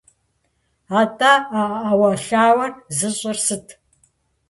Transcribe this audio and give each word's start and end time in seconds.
АтӀэ 0.99 1.33
а 1.61 1.63
Ӏэуэлъауэр 1.85 2.71
зыщӀыр 2.97 3.37
сыт? 3.45 3.65